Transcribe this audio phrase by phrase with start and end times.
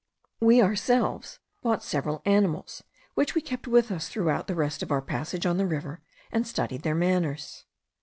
[0.39, 4.99] We ourselves bought several animals, which we kept with us throughout the rest of our
[5.03, 7.65] passage on the river, and studied their manners.